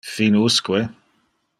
Fin 0.03 0.35
usque? 0.35 0.89